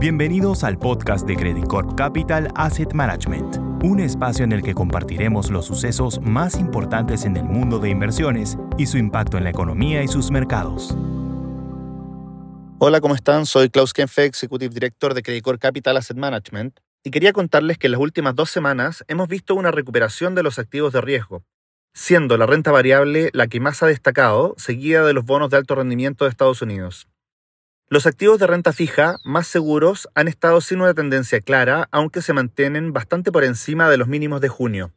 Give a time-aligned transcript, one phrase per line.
[0.00, 5.50] Bienvenidos al podcast de Credit Corp Capital Asset Management, un espacio en el que compartiremos
[5.50, 10.00] los sucesos más importantes en el mundo de inversiones y su impacto en la economía
[10.04, 10.96] y sus mercados.
[12.78, 13.44] Hola, ¿cómo están?
[13.44, 17.88] Soy Klaus Kenfe, Executive Director de Credit Corp Capital Asset Management, y quería contarles que
[17.88, 21.42] en las últimas dos semanas hemos visto una recuperación de los activos de riesgo,
[21.92, 25.74] siendo la renta variable la que más ha destacado, seguida de los bonos de alto
[25.74, 27.08] rendimiento de Estados Unidos.
[27.90, 32.34] Los activos de renta fija más seguros han estado sin una tendencia clara, aunque se
[32.34, 34.92] mantienen bastante por encima de los mínimos de junio.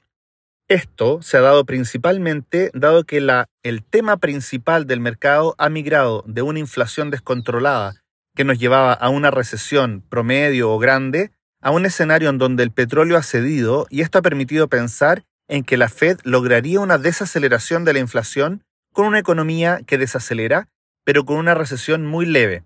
[0.68, 6.26] Esto se ha dado principalmente dado que la, el tema principal del mercado ha migrado
[6.28, 7.94] de una inflación descontrolada
[8.36, 11.32] que nos llevaba a una recesión promedio o grande
[11.62, 15.64] a un escenario en donde el petróleo ha cedido y esto ha permitido pensar en
[15.64, 20.68] que la Fed lograría una desaceleración de la inflación con una economía que desacelera,
[21.06, 22.66] pero con una recesión muy leve.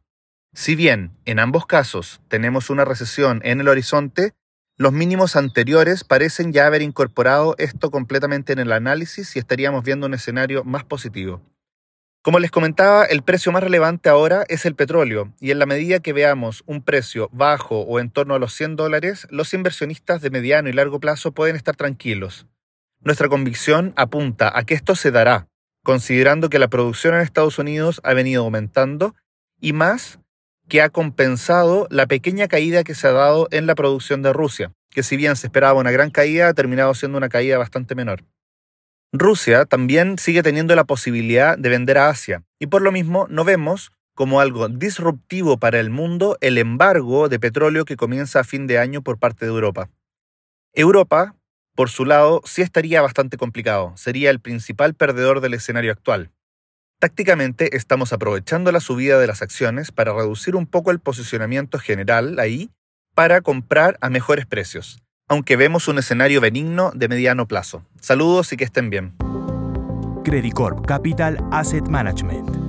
[0.56, 4.32] Si bien en ambos casos tenemos una recesión en el horizonte,
[4.78, 10.08] los mínimos anteriores parecen ya haber incorporado esto completamente en el análisis y estaríamos viendo
[10.08, 11.42] un escenario más positivo.
[12.22, 16.00] Como les comentaba, el precio más relevante ahora es el petróleo y en la medida
[16.00, 20.30] que veamos un precio bajo o en torno a los 100 dólares, los inversionistas de
[20.30, 22.48] mediano y largo plazo pueden estar tranquilos.
[23.02, 25.50] Nuestra convicción apunta a que esto se dará,
[25.84, 29.16] considerando que la producción en Estados Unidos ha venido aumentando
[29.60, 30.20] y más
[30.68, 34.74] que ha compensado la pequeña caída que se ha dado en la producción de Rusia,
[34.90, 38.24] que si bien se esperaba una gran caída, ha terminado siendo una caída bastante menor.
[39.12, 43.44] Rusia también sigue teniendo la posibilidad de vender a Asia, y por lo mismo no
[43.44, 48.66] vemos como algo disruptivo para el mundo el embargo de petróleo que comienza a fin
[48.66, 49.90] de año por parte de Europa.
[50.74, 51.36] Europa,
[51.76, 56.32] por su lado, sí estaría bastante complicado, sería el principal perdedor del escenario actual.
[57.00, 62.40] Tácticamente estamos aprovechando la subida de las acciones para reducir un poco el posicionamiento general
[62.40, 62.70] ahí
[63.14, 67.86] para comprar a mejores precios, aunque vemos un escenario benigno de mediano plazo.
[68.00, 69.14] Saludos y que estén bien.
[70.24, 72.65] Credit Corp Capital Asset Management